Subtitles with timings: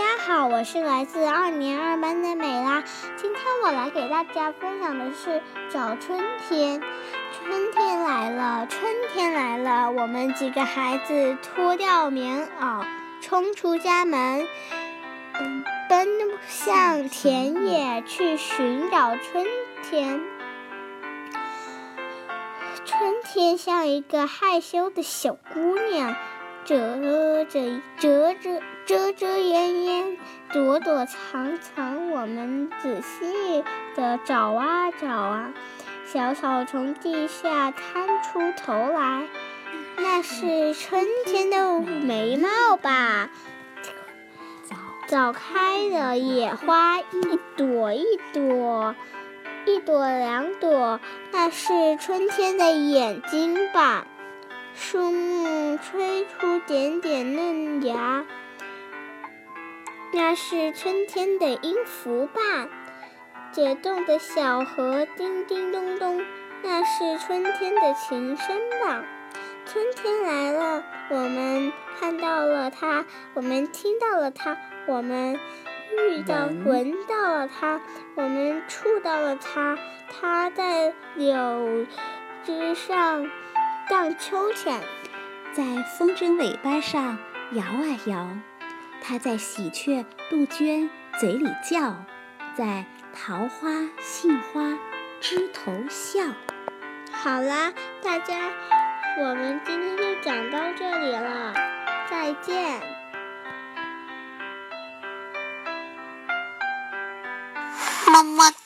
[0.00, 2.82] 大家好，我是来自二年二班的美拉。
[3.18, 6.18] 今天我来给大家分享的是找春
[6.48, 6.80] 天。
[7.36, 8.82] 春天来了，春
[9.12, 12.82] 天来了，我们几个孩子脱掉棉袄，
[13.20, 14.48] 冲出家门，
[15.90, 16.08] 奔
[16.48, 19.44] 向田野去寻找春
[19.82, 20.22] 天。
[22.86, 26.16] 春天像一个害羞的小姑娘。
[26.64, 27.44] 遮遮
[27.98, 30.18] 遮遮遮遮掩掩，
[30.52, 33.64] 躲躲藏藏，我们仔细
[33.96, 35.52] 的找啊找啊，
[36.06, 39.24] 小草从地下探出头来，
[39.96, 43.30] 那是春天的眉毛吧？
[45.08, 48.94] 早开的野花，一朵一朵，
[49.66, 51.00] 一朵两朵，
[51.32, 54.06] 那是春天的眼睛吧？
[54.82, 58.24] 树木吹出点点嫩芽，
[60.10, 62.40] 那是春天的音符吧？
[63.52, 66.24] 解冻的小河叮叮咚咚，
[66.62, 69.04] 那是春天的琴声吧？
[69.66, 71.70] 春天来了，我们
[72.00, 75.38] 看到了它，我们听到了它，我们
[76.08, 77.82] 遇到、闻到了它，
[78.14, 79.76] 我们触到了它，
[80.08, 81.86] 它在柳
[82.42, 83.30] 枝上。
[83.90, 84.80] 荡秋千，
[85.52, 85.64] 在
[85.98, 87.18] 风筝尾巴上
[87.50, 88.28] 摇啊摇。
[89.02, 90.88] 它在喜鹊、杜鹃
[91.18, 91.96] 嘴里叫，
[92.56, 93.68] 在桃花、
[93.98, 94.78] 杏花
[95.20, 96.20] 枝头笑。
[97.10, 98.36] 好啦，大家，
[99.18, 101.52] 我们今天就讲到这里了，
[102.08, 102.80] 再见。
[108.06, 108.59] 么么。